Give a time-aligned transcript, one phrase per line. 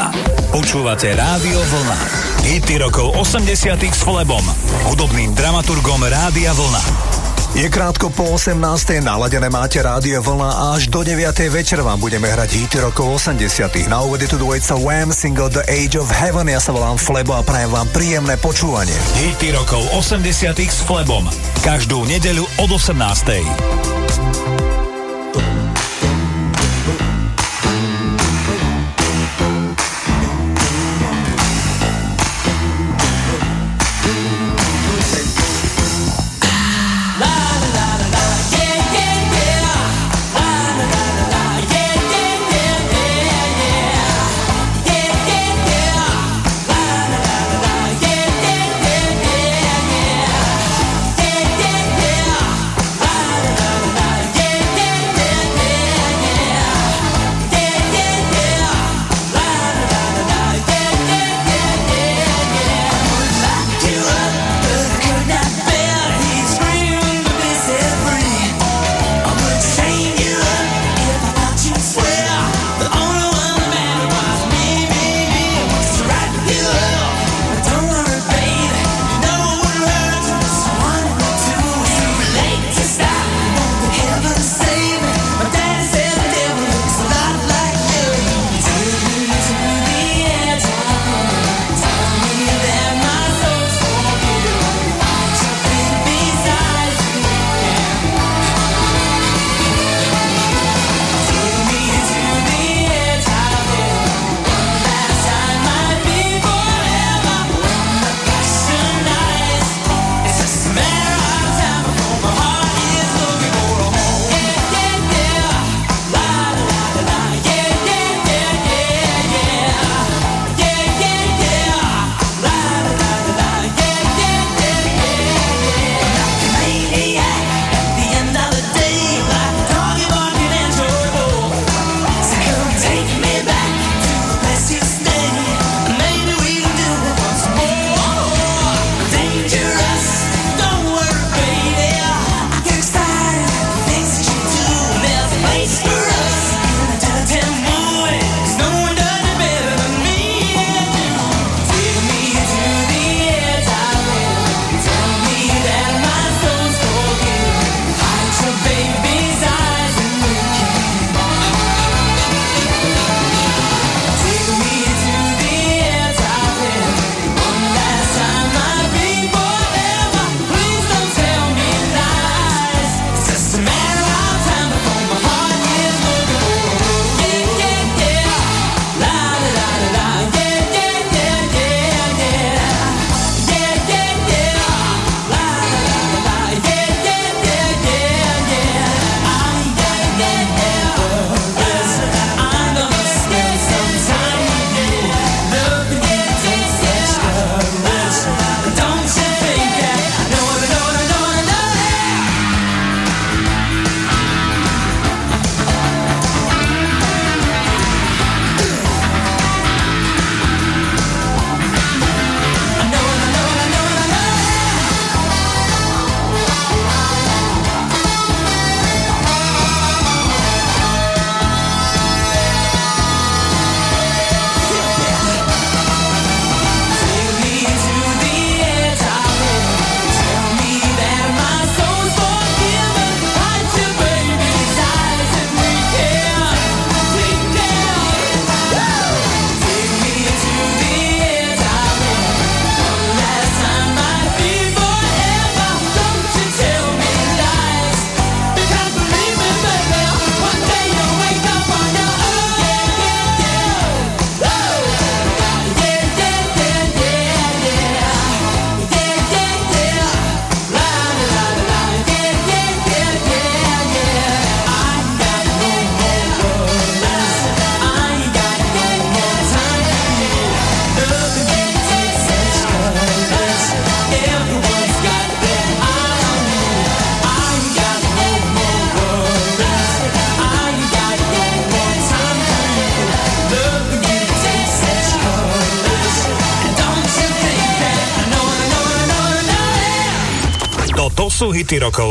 [0.00, 0.16] Vlna.
[0.48, 1.98] Počúvate Rádio Vlna.
[2.48, 4.40] Hity rokov 80 s Flebom,
[4.88, 6.80] hudobným dramaturgom Rádia Vlna.
[7.52, 8.56] Je krátko po 18.
[9.04, 11.20] naladené máte Rádio Vlna a až do 9.
[11.52, 13.92] večer vám budeme hrať hity rokov 80.
[13.92, 16.48] Na úvode tu dvojica Wham single The Age of Heaven.
[16.48, 18.96] Ja sa volám Flebo a prajem vám príjemné počúvanie.
[19.20, 20.24] Hity rokov 80
[20.64, 21.28] s Flebom.
[21.60, 23.99] Každú nedeľu od 18.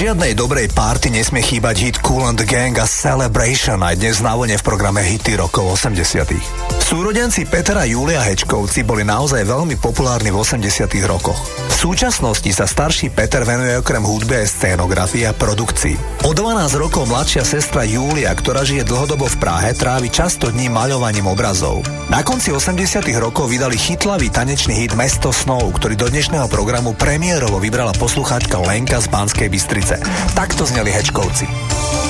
[0.00, 4.56] Žiadnej dobrej party nesmie chýbať hit Cool and Gang a Celebration aj dnes na vlne
[4.56, 10.90] v programe Hity rokov 80 Súrodenci Petra Julia Hečkovci boli naozaj veľmi populárni v 80
[11.06, 11.38] rokoch.
[11.70, 16.26] V súčasnosti sa starší Peter venuje okrem hudby aj scénografii a produkcii.
[16.26, 21.30] O 12 rokov mladšia sestra Julia, ktorá žije dlhodobo v Prahe, trávi často dní maľovaním
[21.30, 21.86] obrazov.
[22.10, 22.74] Na konci 80
[23.22, 28.98] rokov vydali chytlavý tanečný hit Mesto snov, ktorý do dnešného programu premiérovo vybrala poslucháčka Lenka
[28.98, 29.46] z Banskej.
[29.46, 30.02] Bystrice.
[30.34, 32.09] Takto zneli Hečkovci.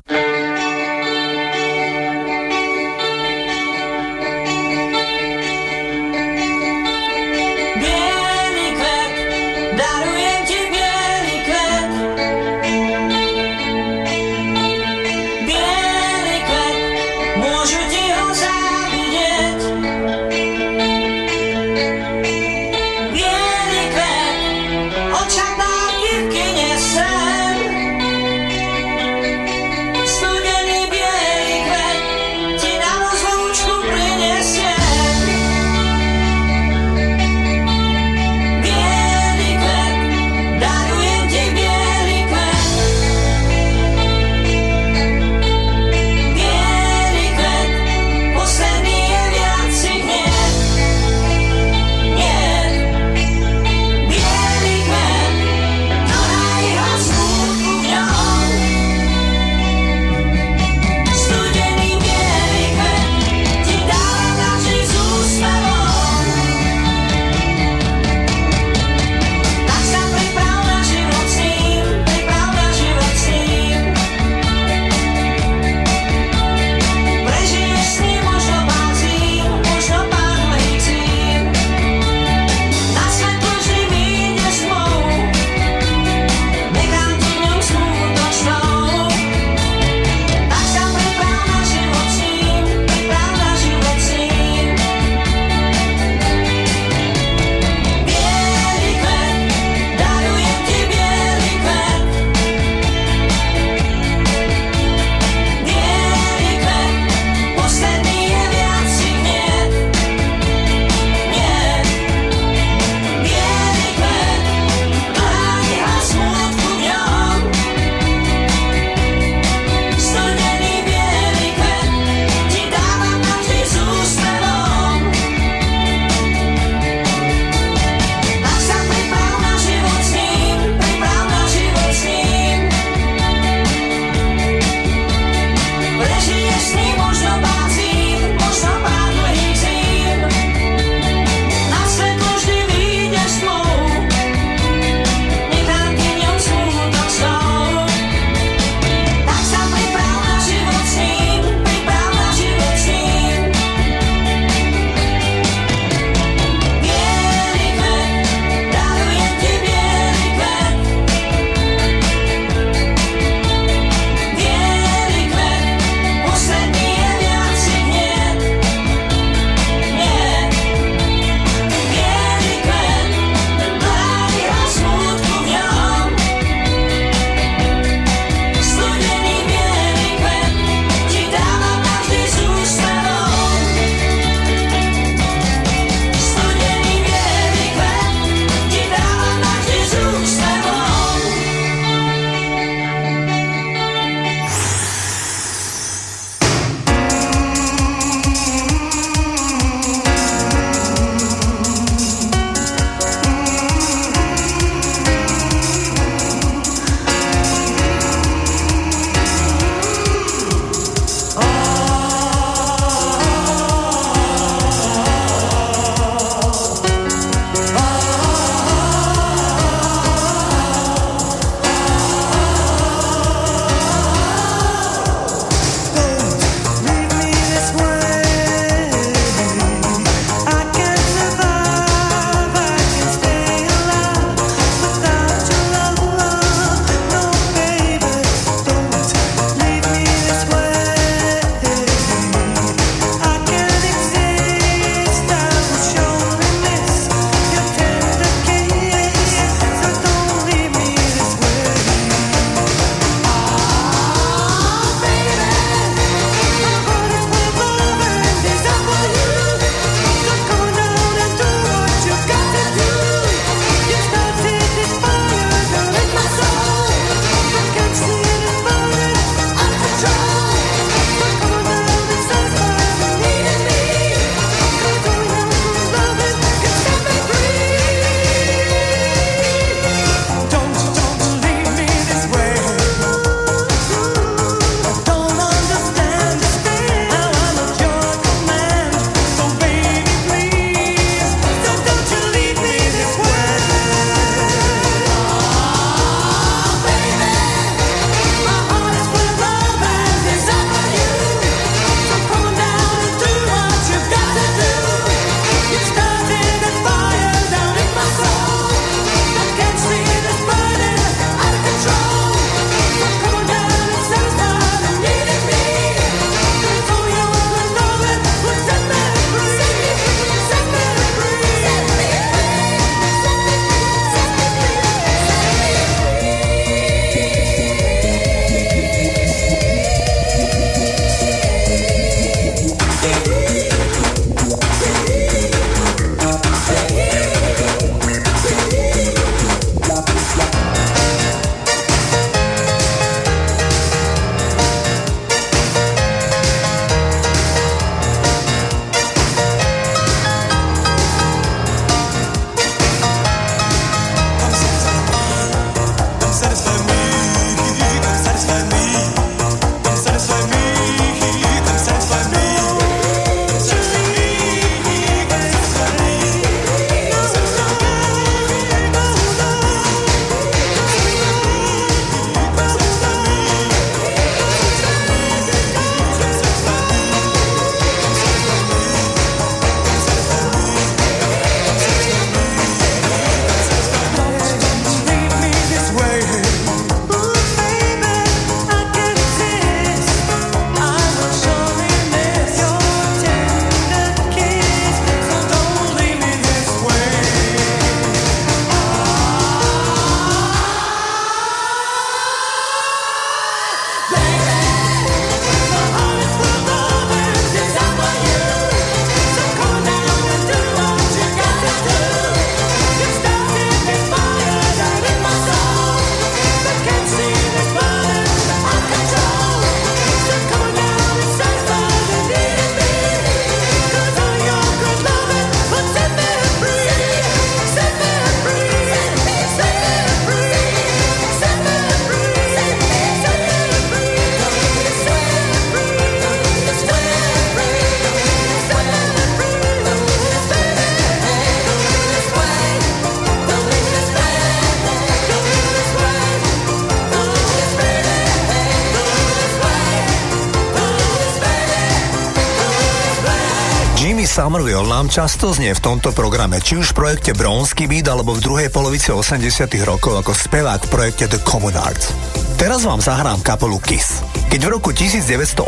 [454.41, 458.33] Jimmy Somerville nám často znie v tomto programe, či už v projekte Bronsky Beat alebo
[458.33, 459.37] v druhej polovici 80
[459.85, 462.09] rokov ako spevák v projekte The Common Arts.
[462.57, 464.25] Teraz vám zahrám kapelu Kiss.
[464.49, 465.61] Keď v roku 1980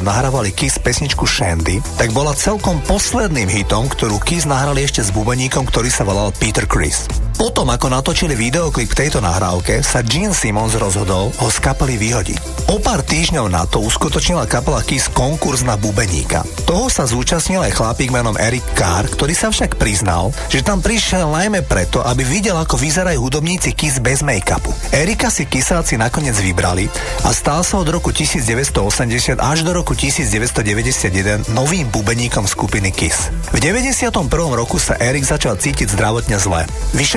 [0.00, 5.68] nahrávali Kiss pesničku Shandy, tak bola celkom posledným hitom, ktorú Kiss nahrali ešte s bubeníkom,
[5.68, 7.04] ktorý sa volal Peter Chris.
[7.36, 12.72] Potom, ako natočili videoklip tejto nahrávke, sa Gene Simmons rozhodol ho z kapely vyhodiť.
[12.72, 16.48] O pár týždňov na to uskutočnila kapela Kiss konkurs na bubeníka.
[16.64, 21.28] Toho sa zúčastnil aj chlapík menom Eric Carr, ktorý sa však priznal, že tam prišiel
[21.28, 24.72] najmä preto, aby videl, ako vyzerajú hudobníci Kiss bez make-upu.
[24.96, 26.88] Erika si Kissáci nakoniec vybrali
[27.28, 33.28] a stal sa od roku 1980 až do roku 1991 novým bubeníkom skupiny Kiss.
[33.52, 34.08] V 91.
[34.56, 36.64] roku sa Erik začal cítiť zdravotne zle.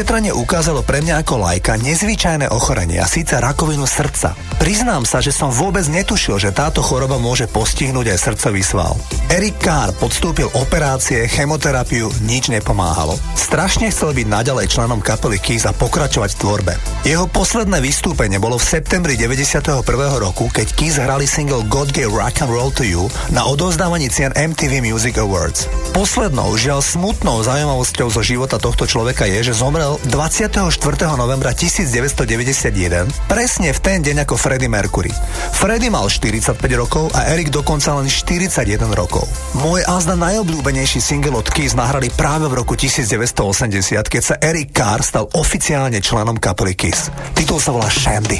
[0.09, 4.33] Vyšetrenie ukázalo pre mňa ako lajka nezvyčajné ochorenie a síce rakovinu srdca.
[4.57, 8.97] Priznám sa, že som vôbec netušil, že táto choroba môže postihnúť aj srdcový sval.
[9.29, 13.21] Erik Carr podstúpil operácie, chemoterapiu, nič nepomáhalo.
[13.37, 16.73] Strašne chcel byť naďalej členom kapely Kiss a pokračovať v tvorbe.
[17.05, 19.85] Jeho posledné vystúpenie bolo v septembri 91.
[20.17, 24.33] roku, keď Kiss hrali single God Gave Rock and Roll to You na odovzdávaní cien
[24.33, 25.69] MTV Music Awards.
[25.93, 30.71] Poslednou, žiaľ smutnou zaujímavosťou zo života tohto človeka je, že zomrel 24.
[31.19, 35.11] novembra 1991, presne v ten deň ako Freddie Mercury.
[35.51, 39.27] Freddie mal 45 rokov a Erik dokonca len 41 rokov.
[39.59, 45.03] Môj azda najobľúbenejší single od Kiss nahrali práve v roku 1980, keď sa Eric Carr
[45.03, 47.11] stal oficiálne členom kapely Kiss.
[47.35, 48.39] Titul sa volá Shandy.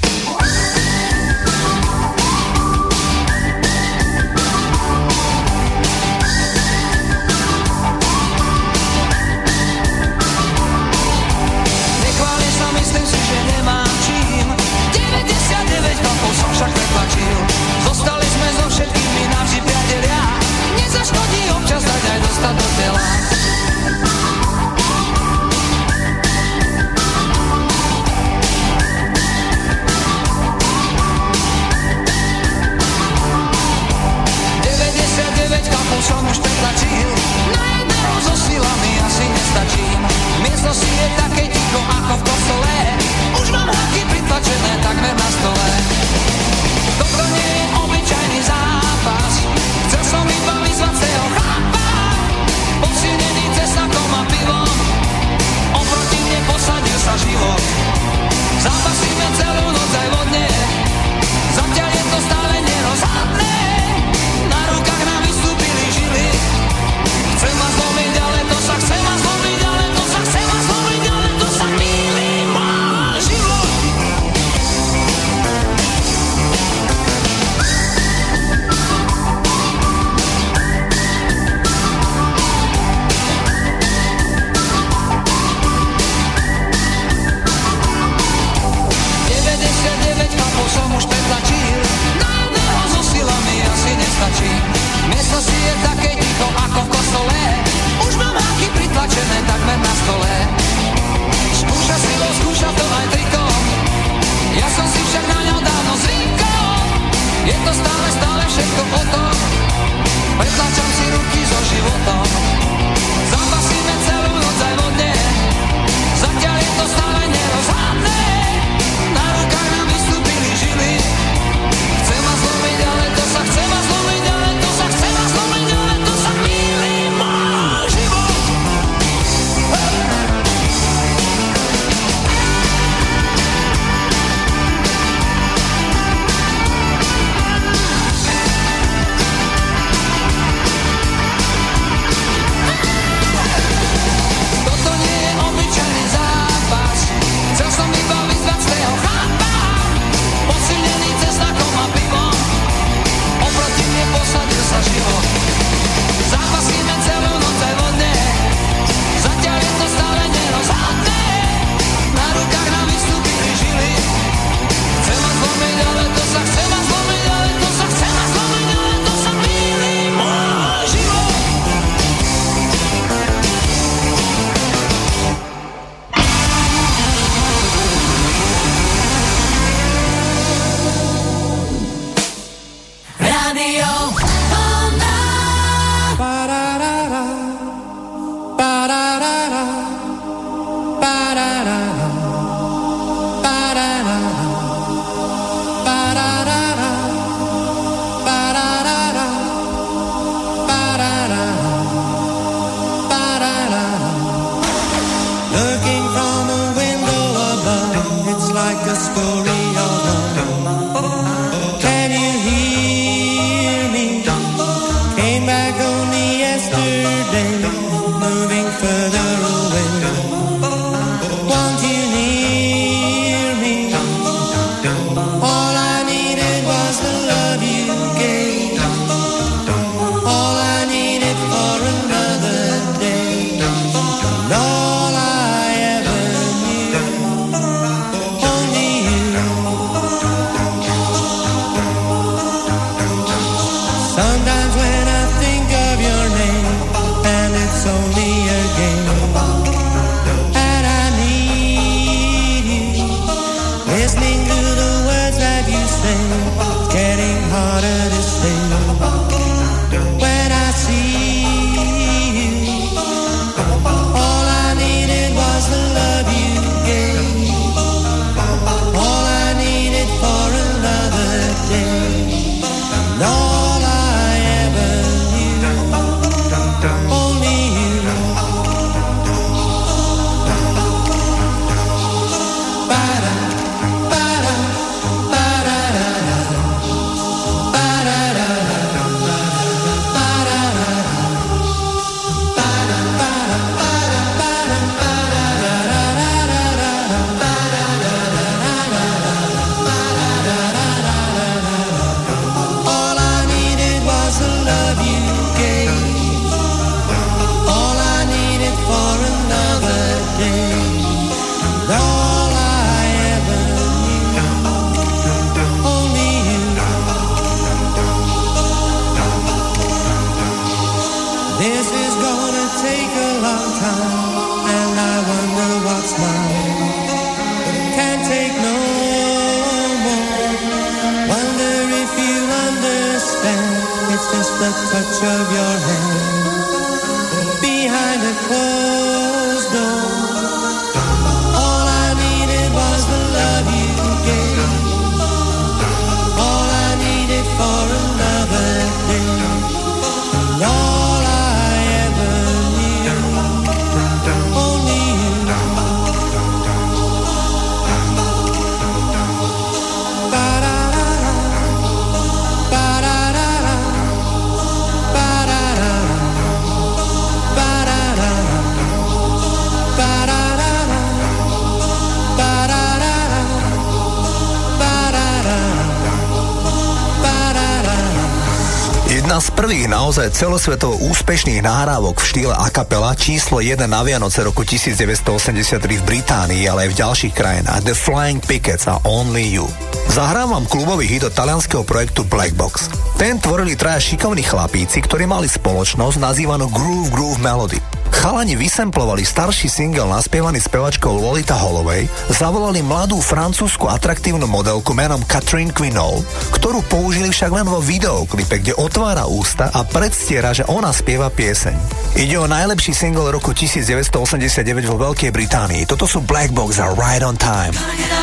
[380.21, 386.03] naozaj celosvetovo úspešných nahrávok v štýle a capella číslo 1 na Vianoce roku 1983 v
[386.05, 389.65] Británii, ale aj v ďalších krajinách The Flying Pickets a Only You.
[390.13, 392.93] Zahrávam klubový hit od talianského projektu Black Box.
[393.17, 397.90] Ten tvorili traja šikovní chlapíci, ktorí mali spoločnosť nazývanú Groove Groove Melody.
[398.11, 405.71] Chalani vysemplovali starší single naspievaný spevačkou Lolita Holloway, zavolali mladú francúzsku atraktívnu modelku menom Catherine
[405.71, 406.21] Quinol,
[406.53, 411.75] ktorú použili však len vo videoklipe, kde otvára ústa a predstiera, že ona spieva pieseň.
[412.19, 415.87] Ide o najlepší single roku 1989 vo Veľkej Británii.
[415.87, 417.73] Toto sú Black Box a Right on Time.
[417.73, 418.21] Time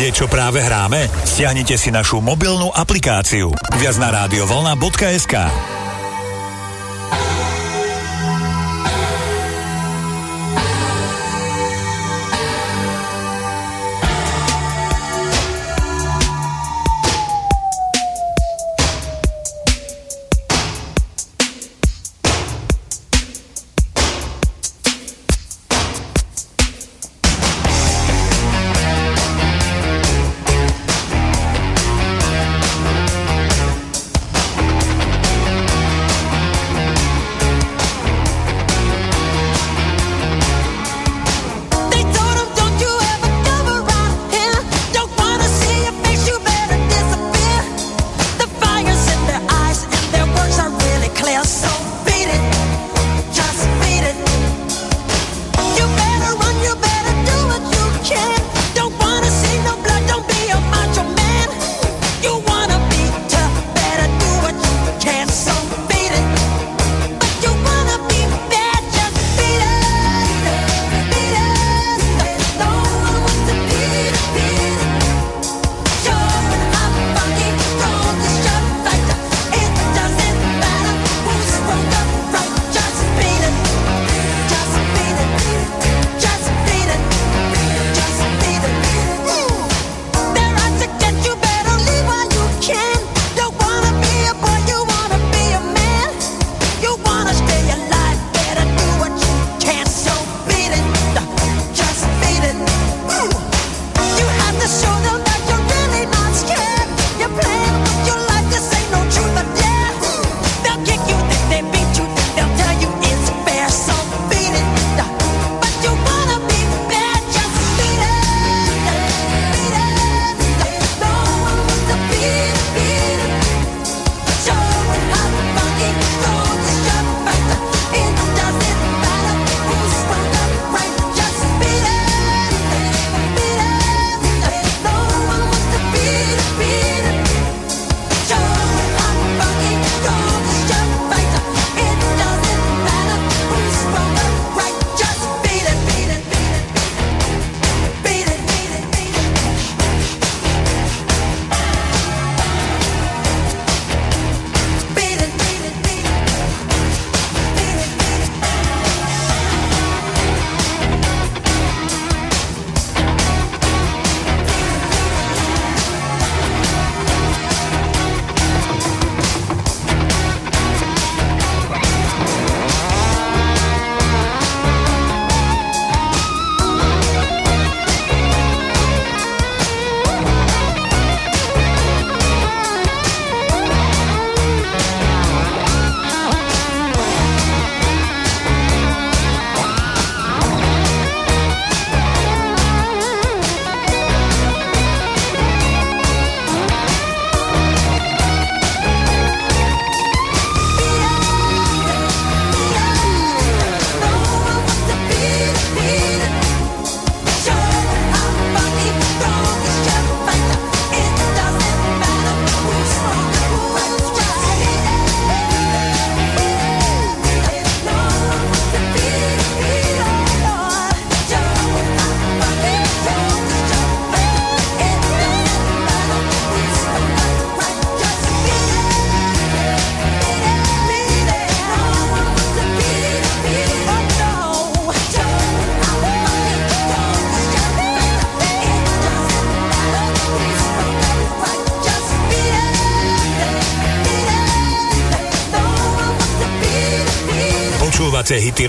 [0.00, 1.12] Chcete vedieť, čo práve hráme?
[1.28, 3.52] Stiahnite si našu mobilnú aplikáciu.
[3.76, 5.36] Viac na radiovolna.sk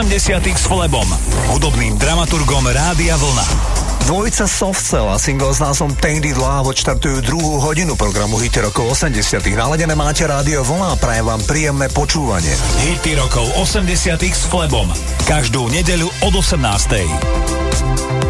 [0.00, 1.04] 80 s Flebom,
[1.52, 3.44] hudobným dramaturgom Rádia Vlna.
[4.08, 9.44] Dvojica Softcell a single s názvom Tehdy dlávo odštartujú druhú hodinu programu Hity rokov 80
[9.52, 12.56] Naladené máte rádio Vlna a prajem vám príjemné počúvanie.
[12.80, 14.88] Hity rokov 80 s Flebom.
[15.28, 18.29] Každú nedeľu od 18.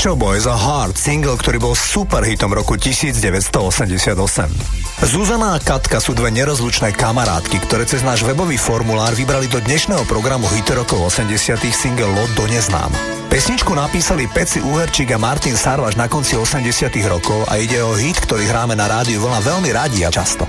[0.00, 4.16] Show Boys a Hard, single, ktorý bol super hitom roku 1988.
[5.04, 10.08] Zuzana a Katka sú dve nerozlučné kamarátky, ktoré cez náš webový formulár vybrali do dnešného
[10.08, 12.88] programu hity rokov 80 single Lot do neznám.
[13.28, 16.64] Pesničku napísali Peci Uherčík a Martin Sarvaš na konci 80
[17.04, 20.48] rokov a ide o hit, ktorý hráme na rádiu Vlna veľmi radi a často.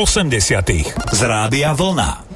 [0.00, 0.70] 80
[1.12, 2.29] z Rádia Vlna.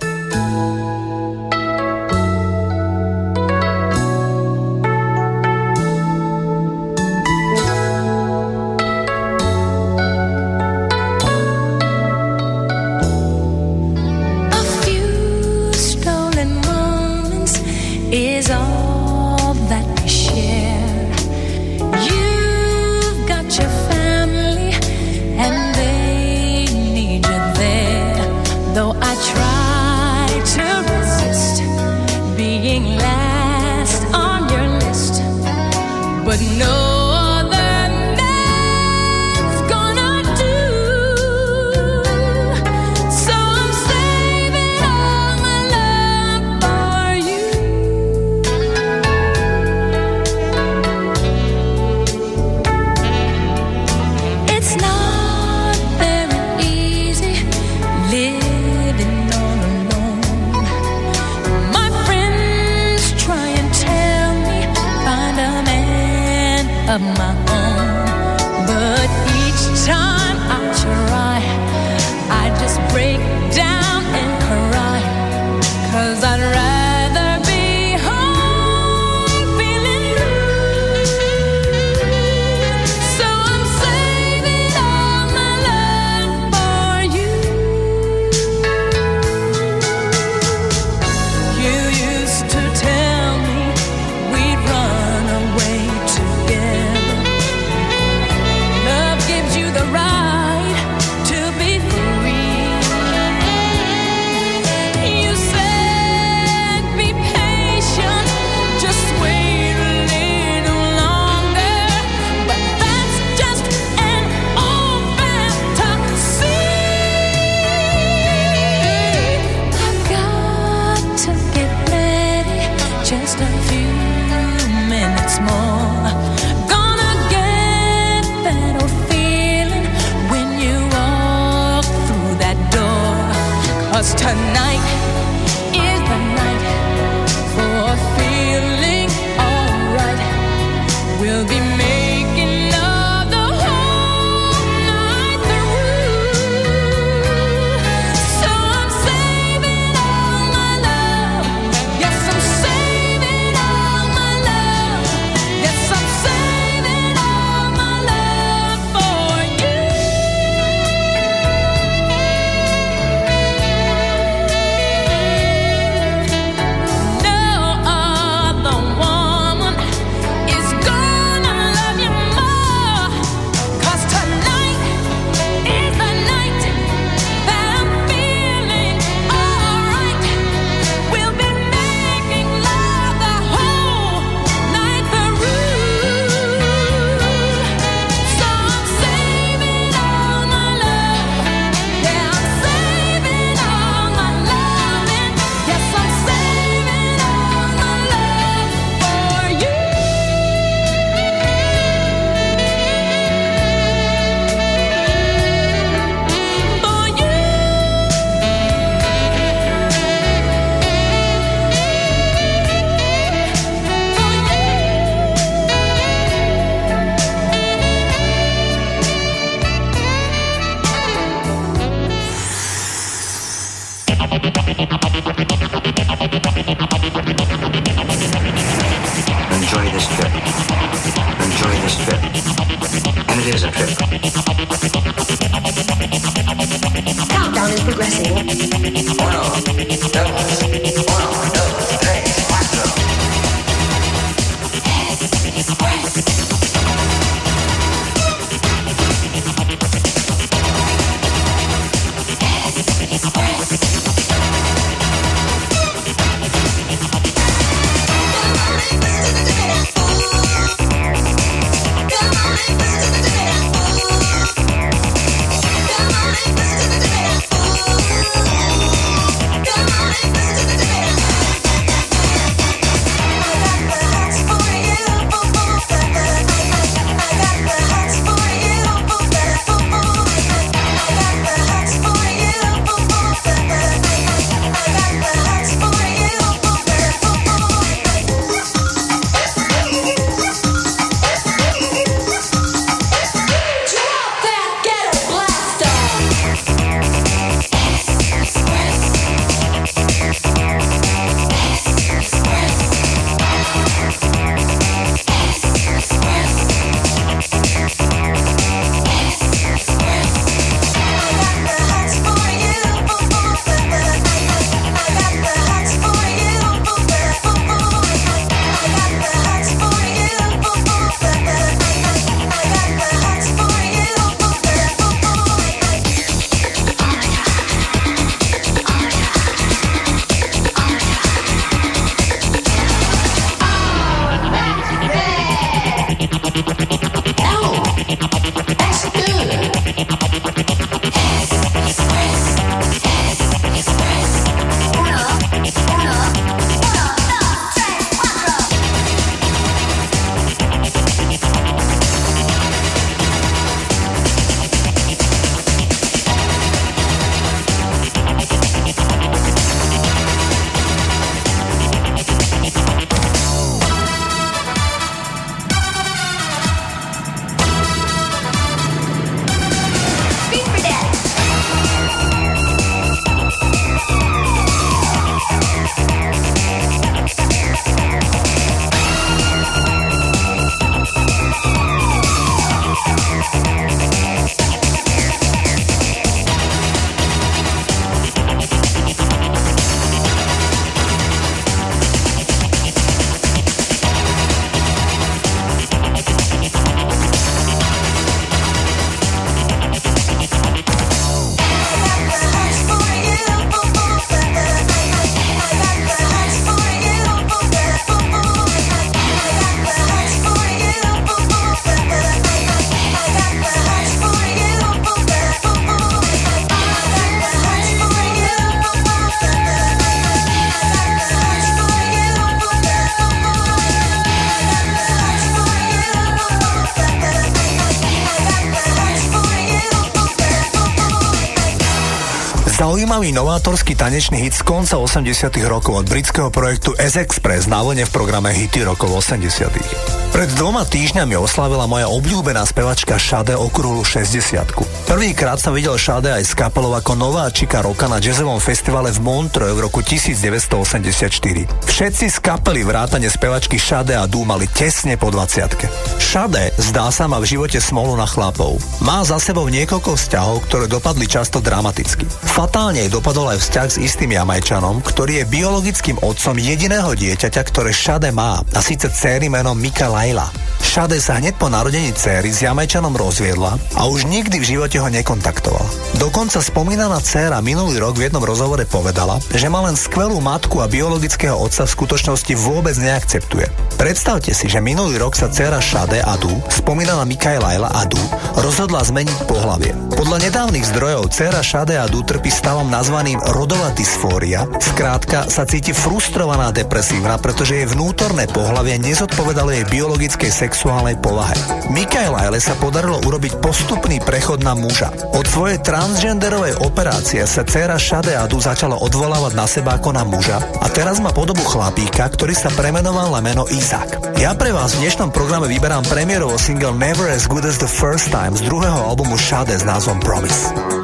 [433.14, 438.10] Zaujímavý novátorský tanečný hit z konca 80 rokov od britského projektu S-Express na vlne v
[438.10, 444.66] programe Hity rokov 80 Pred dvoma týždňami oslavila moja obľúbená spevačka Šade okrúhlu 60
[445.06, 449.78] Prvýkrát som videl Šade aj s kapelou ako nováčika roka na jazzovom festivale v Montreux
[449.78, 451.86] v roku 1984.
[451.86, 457.30] Všetci z kapely vrátane spevačky Šade a Dú mali tesne po 20 Šade zdá sa
[457.30, 458.82] ma v živote smolu na chlapov.
[459.06, 462.26] Má za sebou niekoľko vzťahov, ktoré dopadli často dramaticky.
[462.26, 467.94] Fatálne jej dopadol aj vzťah s istým Jamajčanom, ktorý je biologickým otcom jediného dieťaťa, ktoré
[467.94, 470.48] Šade má, a síce céry menom Mika Laila.
[470.80, 475.12] Šade sa hneď po narodení céry s Jamajčanom rozviedla a už nikdy v živote ho
[475.12, 476.16] nekontaktovala.
[476.16, 480.88] Dokonca spomínaná dcéra minulý rok v jednom rozhovore povedala, že má len skvelú matku a
[480.88, 483.68] biologického otca v skutočnosti vôbec neakceptuje.
[483.94, 488.20] Predstavte si, že minulý rok sa dcéra Šade Adu, spomínaná Mikaela Adu,
[488.58, 489.94] rozhodla zmeniť pohlavie.
[490.14, 494.66] Podľa nedávnych zdrojov dcéra Šade Adu trpí stavom nazvaným rodová dysfória.
[494.78, 501.54] Skrátka sa cíti frustrovaná depresívna, pretože jej vnútorné pohlavie nezodpovedalo jej biologickej sexuálnej povahe.
[501.90, 505.10] Mikaela sa podarilo urobiť postupný prechod na muža.
[505.44, 510.56] Od svojej transgenderovej operácie sa dcéra Šade Adu začala odvolávať na seba ako na muža
[510.56, 514.40] a teraz má podobu chlapíka, ktorý sa premenoval na meno Isaac.
[514.40, 518.32] Ja pre vás v dnešnom programe vyberám premiérovo single Never as good as the first
[518.32, 521.03] time z druhého albumu Shade s názvom Promise.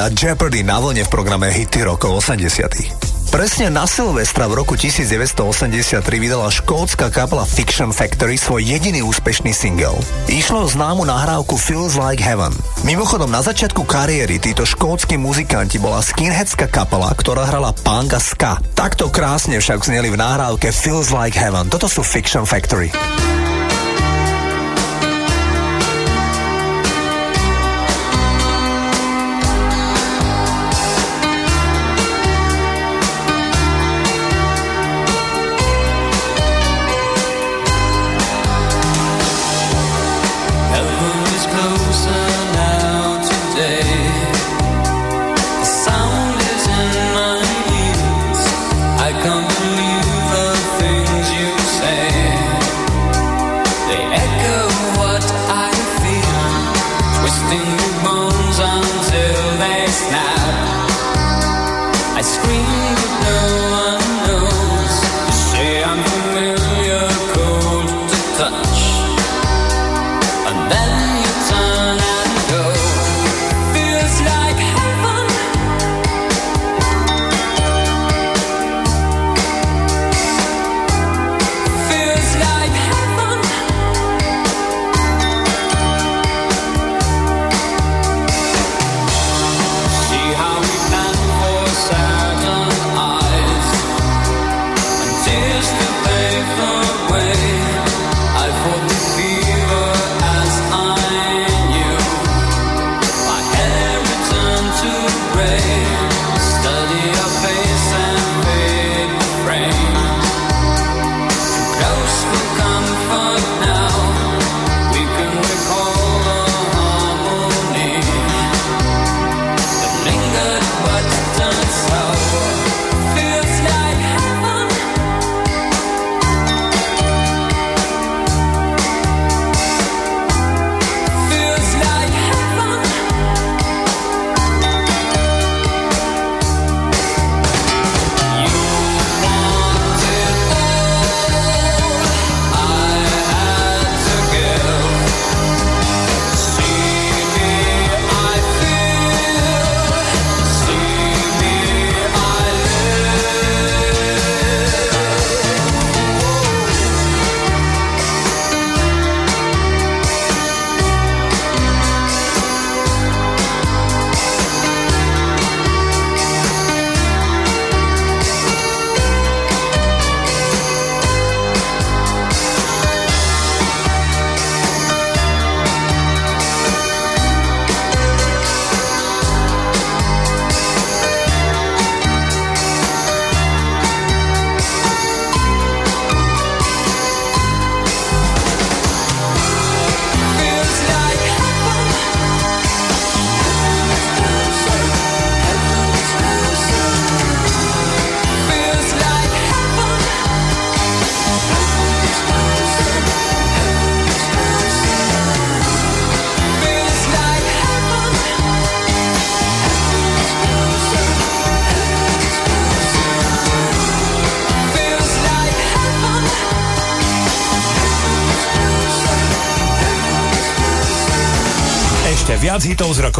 [0.00, 3.28] King Band a Jeopardy na vlne v programe Hity rokov 80.
[3.28, 10.00] Presne na Silvestra v roku 1983 vydala škótska kapela Fiction Factory svoj jediný úspešný single.
[10.26, 12.50] Išlo o známu nahrávku Feels Like Heaven.
[12.82, 18.56] Mimochodom, na začiatku kariéry títo škótsky muzikanti bola skinheadská kapela, ktorá hrala punk a ska.
[18.74, 21.70] Takto krásne však zneli v nahrávke Feels Like Heaven.
[21.70, 22.90] Toto sú Fiction Factory.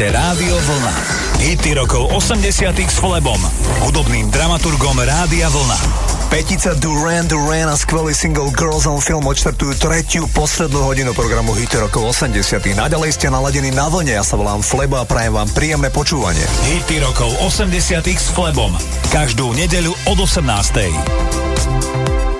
[0.00, 0.96] počúvate Rádio Vlna.
[1.44, 3.36] Hity rokov 80 s Flebom,
[3.84, 5.76] hudobným dramaturgom Rádia Vlna.
[6.32, 11.84] Petica Duran Duran a skvelý single Girls on Film odštartujú tretiu poslednú hodinu programu Hity
[11.84, 15.92] rokov 80 Naďalej ste naladení na vlne, ja sa volám Flebo a prajem vám príjemné
[15.92, 16.48] počúvanie.
[16.64, 18.72] Hity rokov 80 s Flebom.
[19.12, 22.39] Každú nedeľu od 18.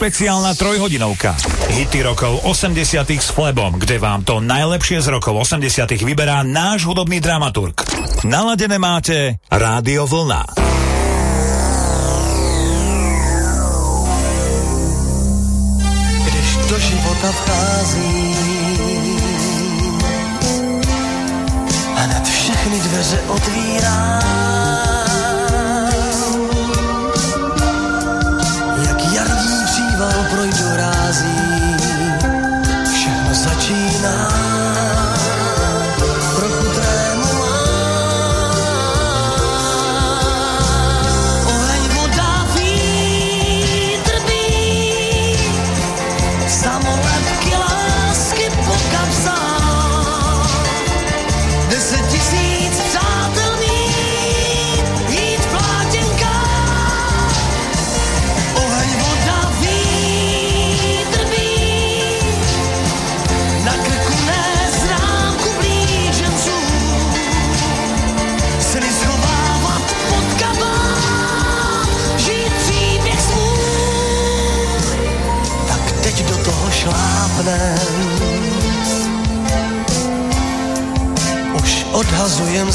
[0.00, 1.36] špeciálna trojhodinovka.
[1.76, 7.20] Hity rokov 80 s Flebom, kde vám to najlepšie z rokov 80 vyberá náš hudobný
[7.20, 7.76] dramaturg.
[8.24, 10.56] Naladené máte Rádio Vlna.
[16.24, 18.36] když do života vcházím.
[21.96, 24.39] Hned všechny dveře otvírám.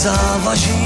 [0.05, 0.84] zawazi.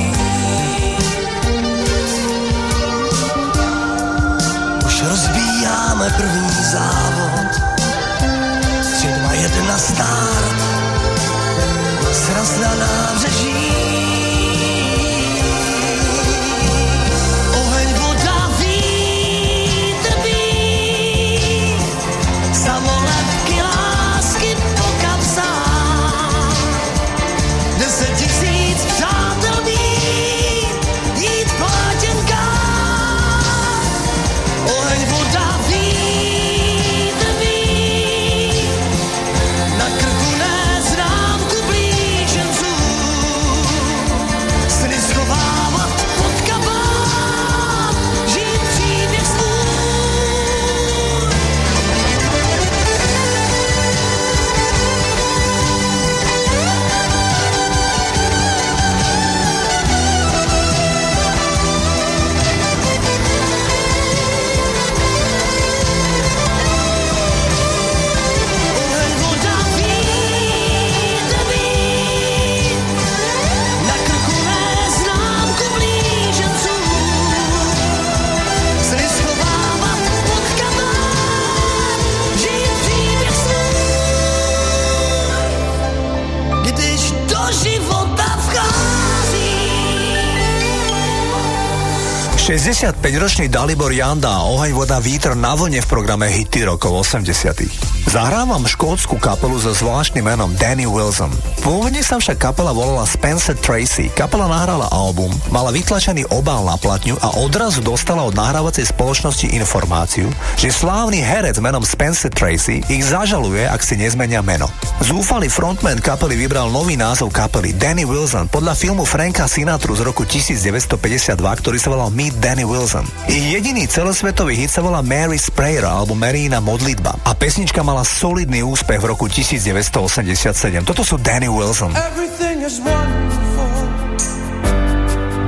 [92.79, 98.63] 65-ročný Dalibor Janda a Oheň voda vítr na vlne v programe Hity rokov 80 Zahrávam
[98.63, 101.27] škótsku kapelu so zvláštnym menom Danny Wilson.
[101.59, 104.07] Pôvodne sa však kapela volala Spencer Tracy.
[104.15, 110.31] Kapela nahrala album, mala vytlačený obal na platňu a odrazu dostala od nahrávacej spoločnosti informáciu,
[110.55, 114.71] že slávny herec menom Spencer Tracy ich zažaluje, ak si nezmenia meno.
[115.03, 120.23] Zúfalý frontman kapely vybral nový názov kapely Danny Wilson podľa filmu Franka Sinatru z roku
[120.23, 123.01] 1952, ktorý sa volal Meet Danny Wilson.
[123.25, 128.61] Ich jediný celosvetový hit sa volá Mary Sprayer alebo Maryna modlitba a pesnička mala solidný
[128.61, 130.85] úspech v roku 1987.
[130.85, 131.97] Toto sú Danny Wilson.
[131.97, 132.77] Everything is.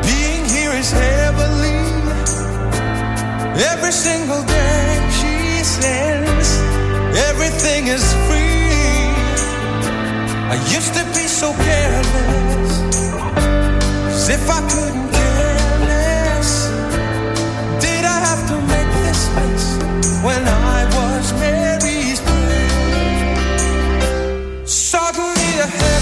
[0.02, 0.90] Being here is.
[3.62, 4.90] Every single day
[5.22, 6.48] she says
[7.30, 9.14] everything is free.
[10.50, 12.74] I used to be so careless,
[14.10, 15.11] as if I couldn't
[21.34, 22.68] Mary's prayer?
[24.66, 26.01] Suddenly the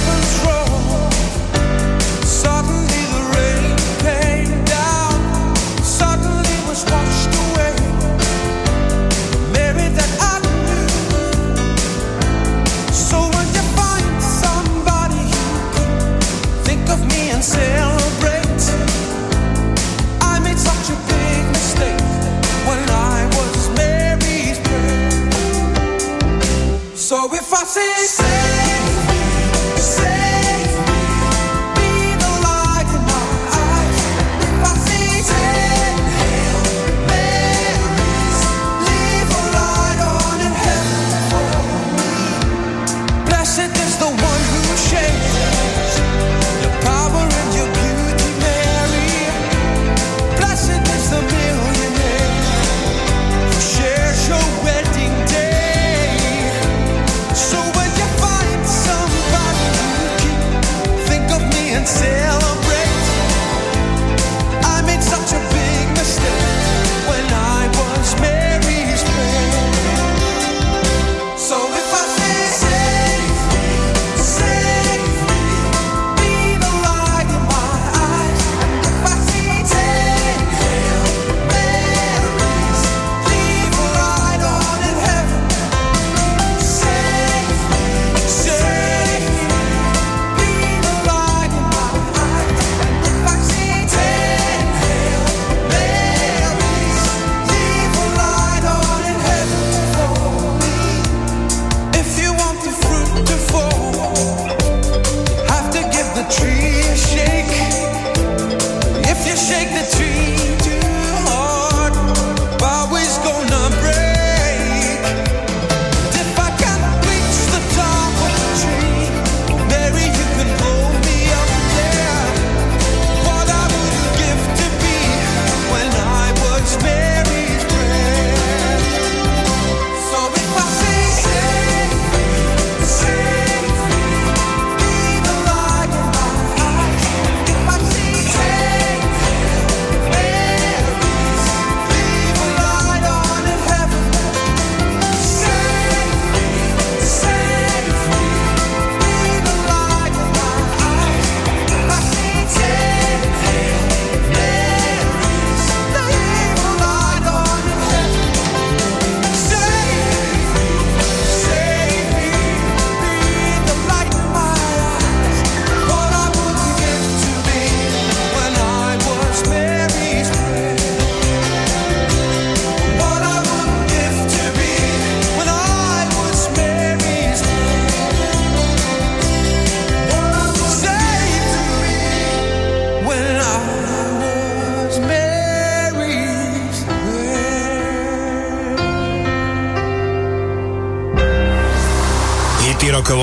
[27.69, 28.18] see.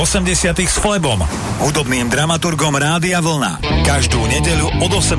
[0.07, 1.19] 80 s Flebom,
[1.67, 3.59] hudobným dramaturgom Rádia Vlna.
[3.83, 5.19] Každú nedeľu od 18.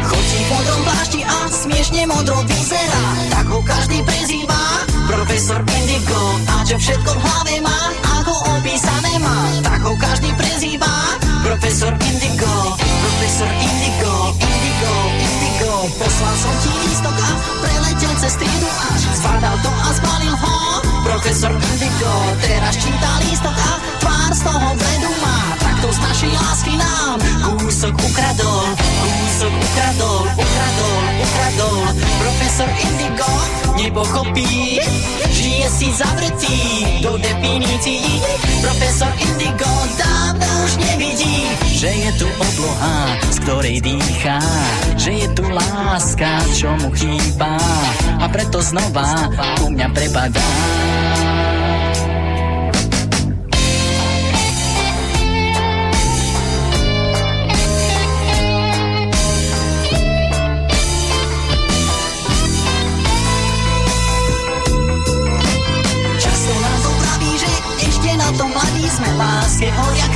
[0.00, 4.62] Chodí v modrom plášti a smiešne modro vyzerá Tak ho každý prezýva
[5.04, 7.15] Profesor Indigo A čo všetko
[27.76, 28.64] Kúsok ukradol
[29.04, 31.84] Kúsok ukradol, ukradol, ukradol.
[32.24, 33.32] Profesor Indigo
[33.76, 34.80] nepochopí
[35.28, 36.56] Žije si zavretý
[37.04, 38.24] do definícií.
[38.64, 39.68] Profesor Indigo
[40.00, 44.40] dávno už nevidí Že je tu obloha, z ktorej dýchá
[44.96, 47.60] Že je tu láska, čo mu chýba.
[48.16, 49.28] A preto znova
[49.60, 50.48] u mňa prepadá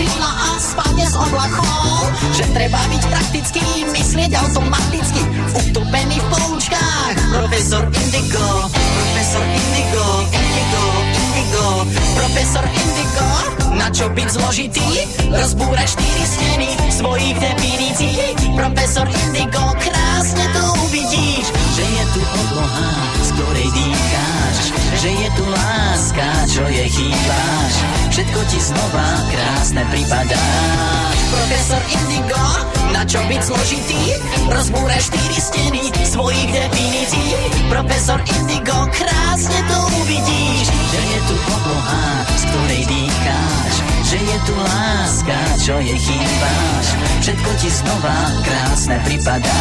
[0.01, 5.21] Kríla a spadne z oblakov Že treba byť praktický, myslieť automaticky.
[5.61, 7.17] Utopený v poučkách.
[7.37, 11.67] Profesor Indigo, profesor Indigo, Indigo, Indigo.
[12.17, 13.29] Profesor Indigo,
[13.77, 14.89] na čo byť zložitý?
[15.29, 18.57] Rozbúrať štyri steny svojich definícií.
[18.57, 21.50] Profesor Indigo, krásne to uvidíš
[21.81, 22.93] Že je tu obloha,
[23.25, 24.57] z ktorej dýcháš
[25.01, 27.75] Že je tu láska, čo jej chýbáš.
[28.13, 30.45] Všetko ti znova krásne pripadá.
[31.33, 32.45] Profesor Indigo,
[32.93, 34.13] na čo byť zložitý?
[34.53, 37.49] Rozbúraj štyri steny svojich definícií.
[37.73, 43.75] Profesor Indigo, krásne to uvidíš Že je tu obloha, z ktorej dýcháš
[44.11, 46.87] Že je tu láska, čo jej chýbáš.
[47.23, 49.61] Všetko ti znova krásne pripadá.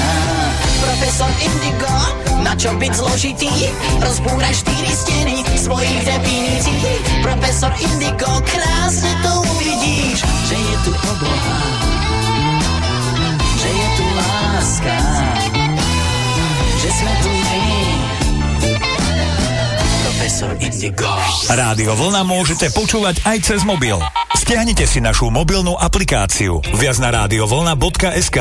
[0.81, 1.93] Profesor Indigo,
[2.41, 3.53] na čo byť zložitý?
[4.01, 6.81] Rozbúraj štyri steny svojich definícií.
[7.21, 10.25] Profesor Indigo, krásne to uvidíš.
[10.25, 11.61] Že je tu obloha,
[13.53, 14.97] že je tu láska.
[16.73, 17.29] Že sme tu
[20.09, 21.13] Profesor Indigo.
[21.53, 23.97] Rádio Vlna môžete počúvať aj cez mobil.
[24.49, 28.37] Stiahnite si našu mobilnú aplikáciu viac na radiovlna.sk.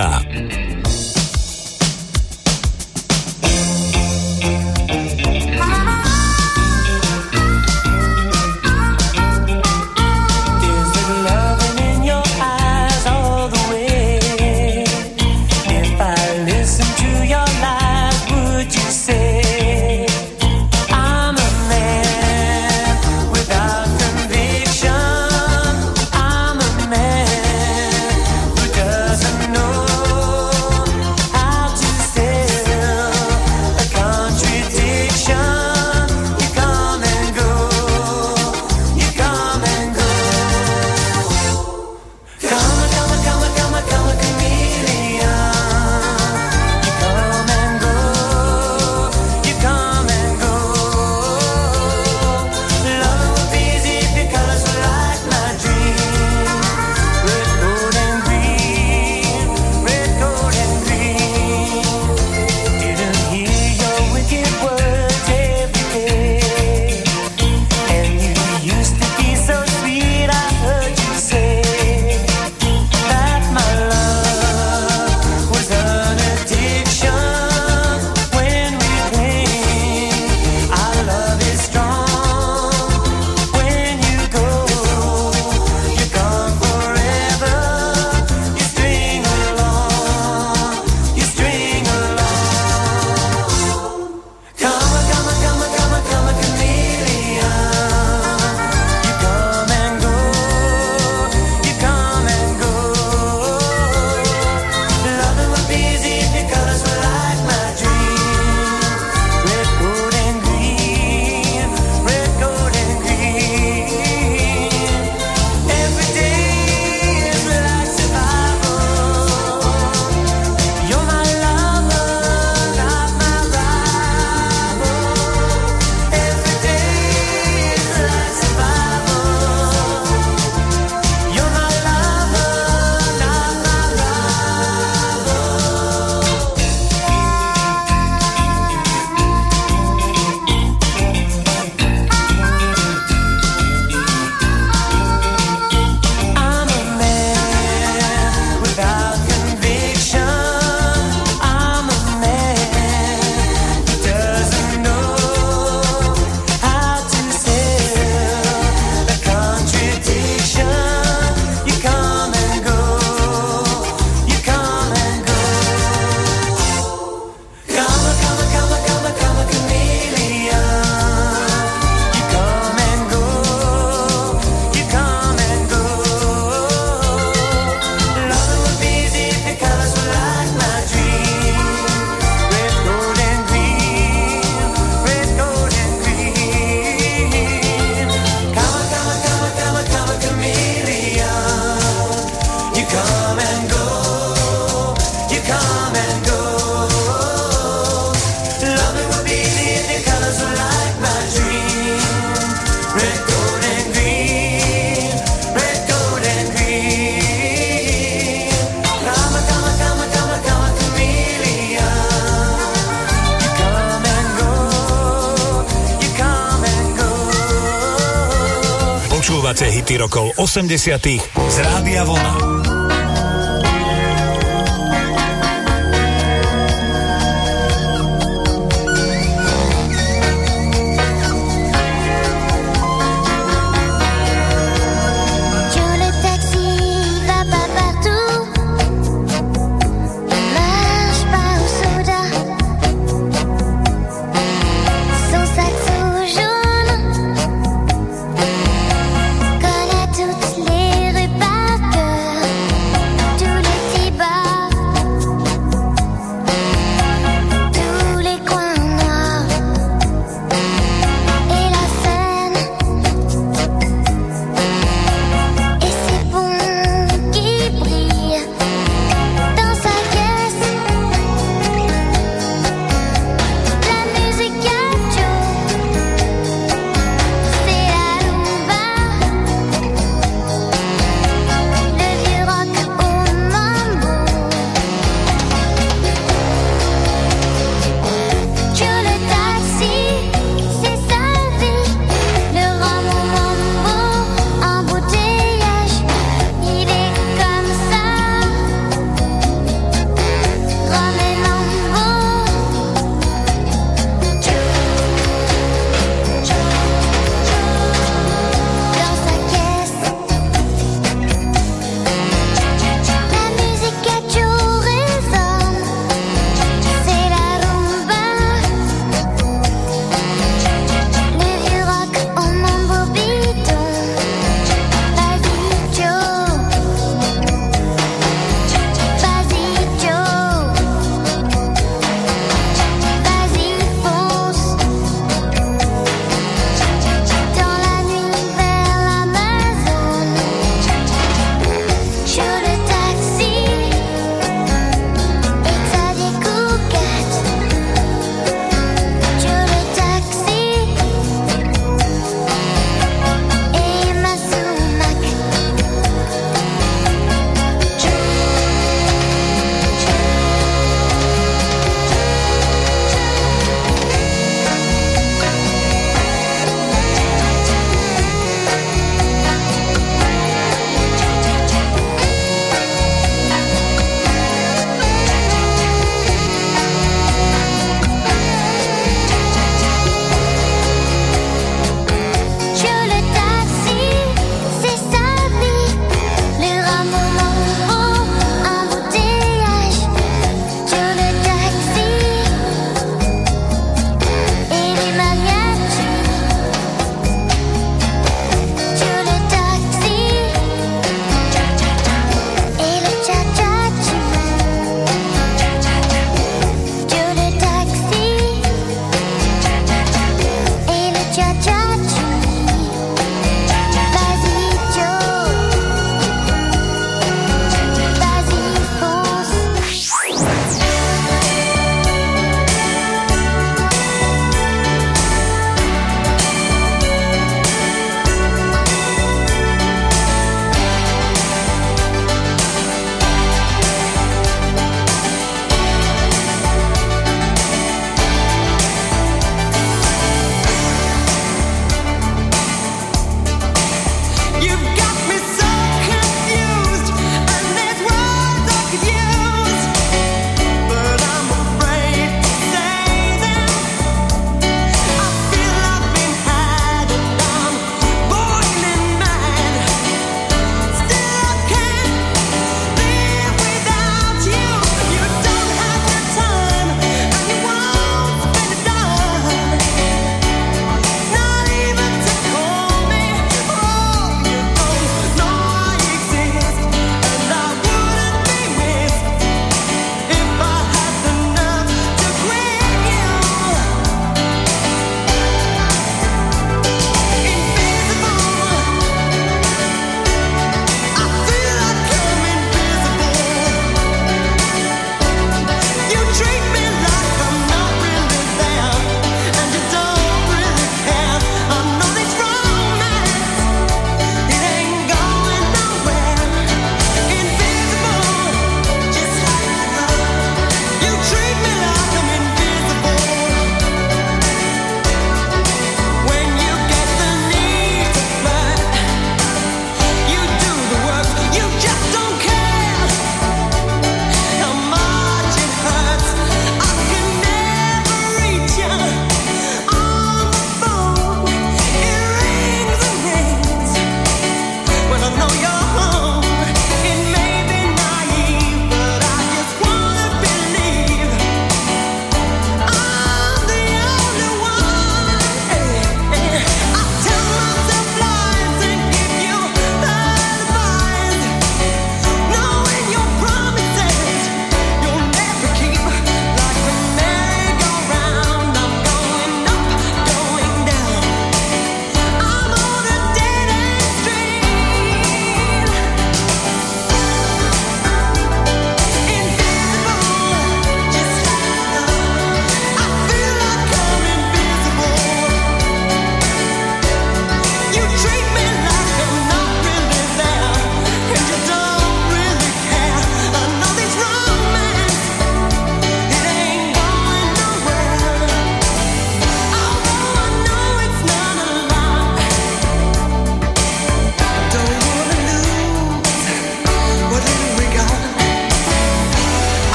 [220.48, 221.20] 80
[221.50, 222.47] z Rádia Vlna.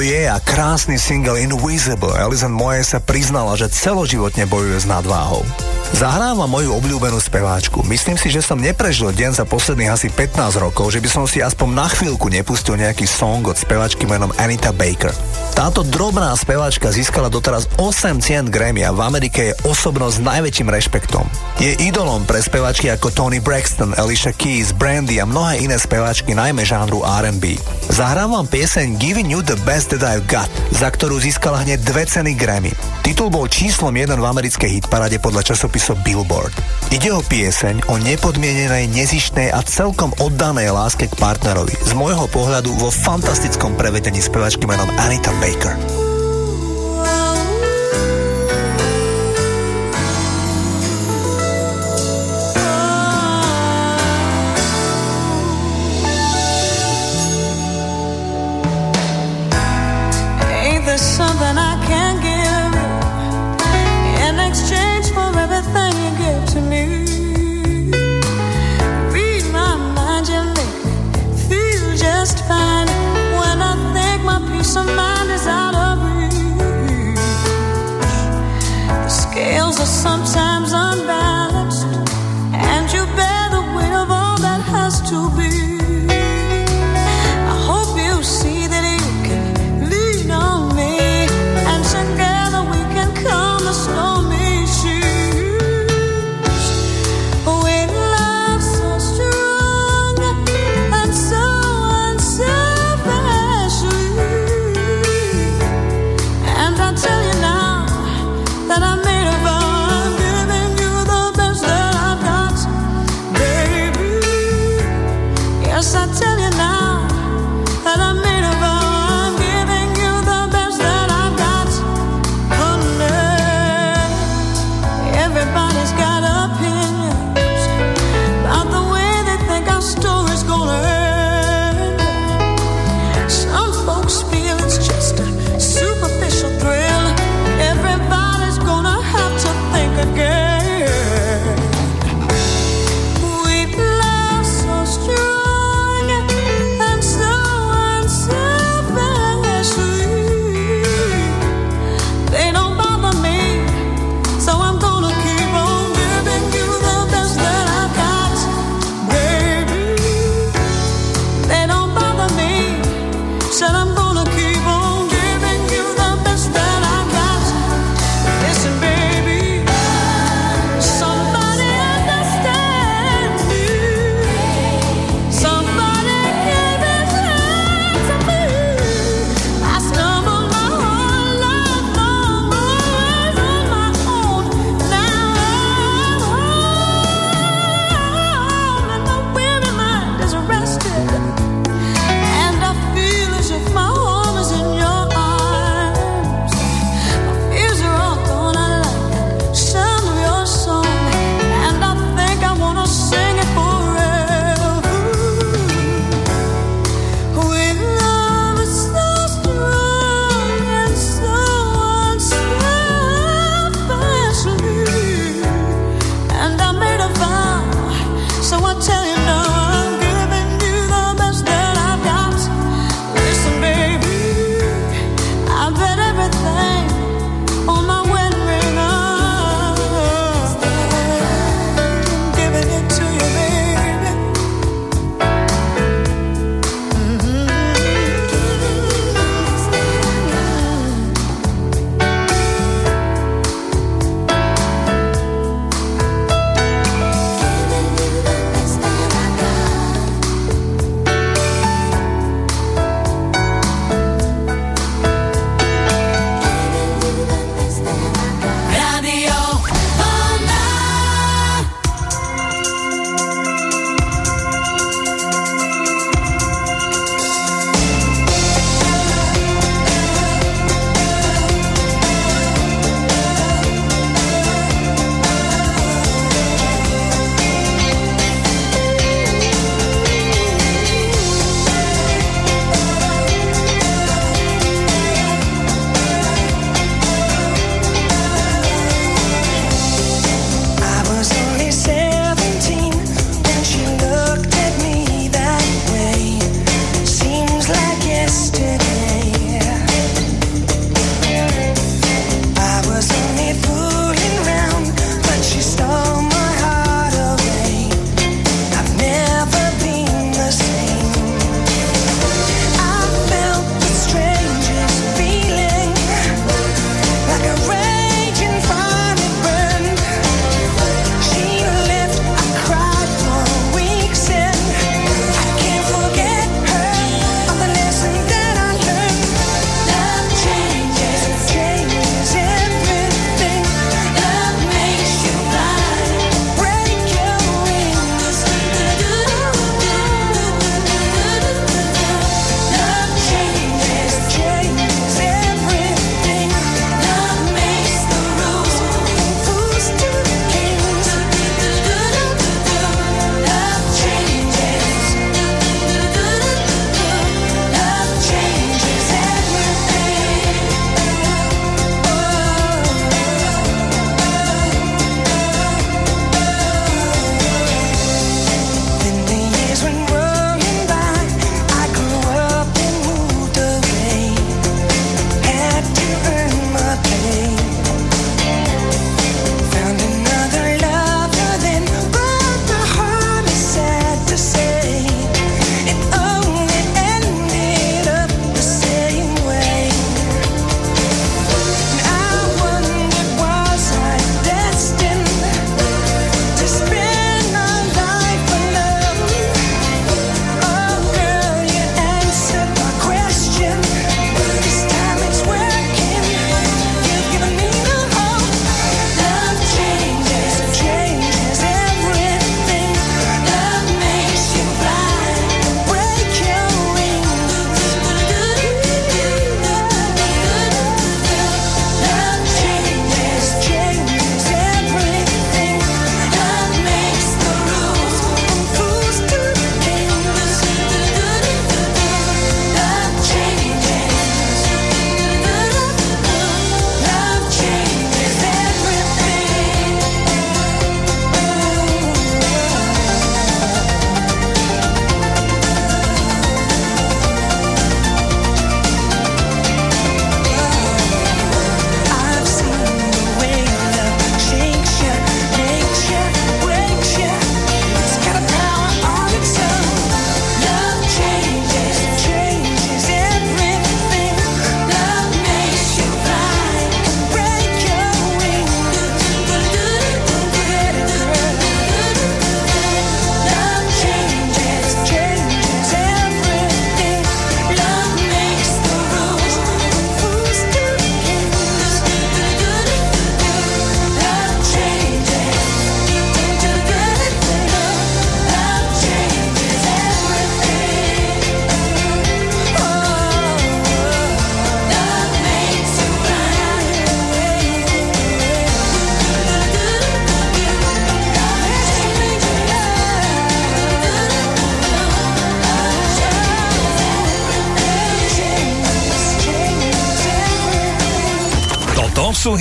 [0.00, 2.16] Moye a krásny single Invisible.
[2.16, 5.44] Alison Moye sa priznala, že celoživotne bojuje s nadváhou.
[5.92, 7.84] Zahrávam moju obľúbenú speváčku.
[7.84, 11.44] Myslím si, že som neprežil deň za posledných asi 15 rokov, že by som si
[11.44, 15.12] aspoň na chvíľku nepustil nejaký song od speváčky menom Anita Baker.
[15.52, 20.68] Táto drobná speváčka získala doteraz 8 cien Grammy a v Amerike je osobnosť s najväčším
[20.72, 21.28] rešpektom.
[21.60, 26.64] Je idolom pre speváčky ako Tony Braxton, Alicia Keys, Brandy a mnohé iné speváčky, najmä
[26.64, 27.60] žánru R&B.
[27.90, 32.38] Zahrávam pieseň Giving You the Best That I've Got, za ktorú získala hneď dve ceny
[32.38, 32.70] Grammy.
[33.02, 36.54] Titul bol číslom 1 v americkej hitparade podľa časopisu Billboard.
[36.94, 41.74] Ide o pieseň o nepodmienenej, nezištnej a celkom oddanej láske k partnerovi.
[41.82, 45.74] Z môjho pohľadu vo fantastickom prevedení spevačky menom Anita Baker.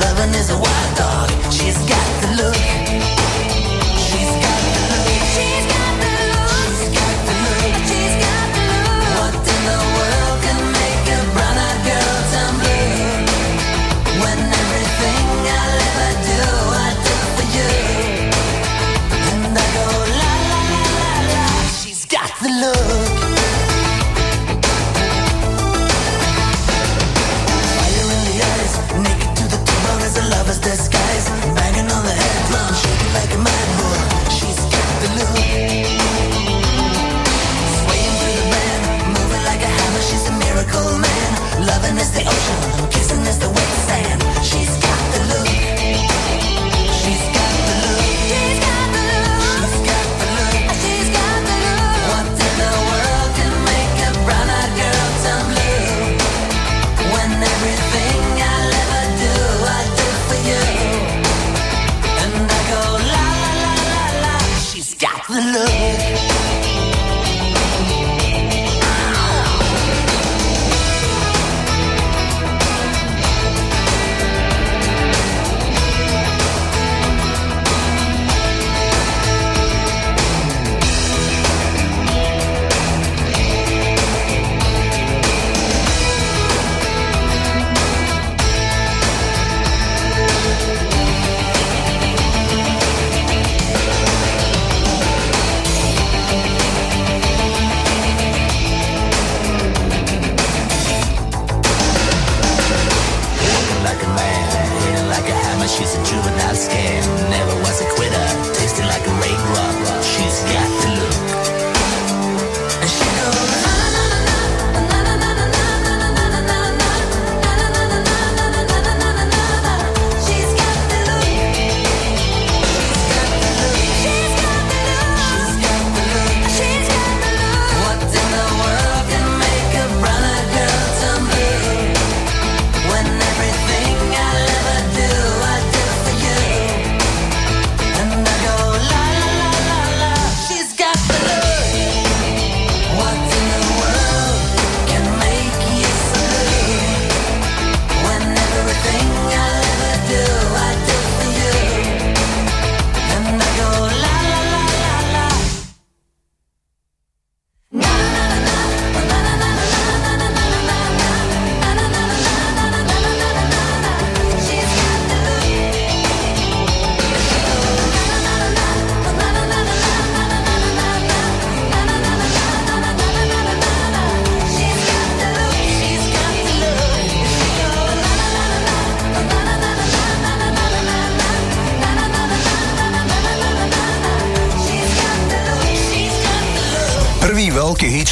[0.00, 3.35] loving is a wild dog, she's got the look.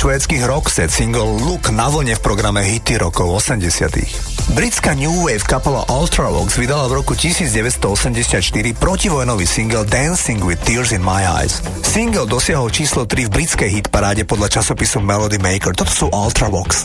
[0.04, 4.52] švédskych set single Look na vlne v programe hity rokov 80.
[4.52, 8.36] Britská new wave kapela Ultravox vydala v roku 1984
[8.76, 11.64] protivojnový single Dancing with Tears in My Eyes.
[11.80, 15.72] Single dosiahol číslo 3 v britskej hitparáde podľa časopisu Melody Maker.
[15.72, 16.84] Toto sú Ultravox.